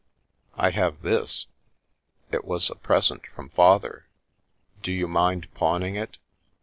"I 0.55 0.71
have 0.71 1.03
this. 1.03 1.45
It 2.31 2.43
was 2.43 2.71
a 2.71 2.75
present 2.75 3.27
from 3.35 3.49
Father." 3.49 4.07
"Do 4.81 4.91
you 4.91 5.07
mind 5.07 5.53
pawning 5.53 5.93
it?" 5.95 6.17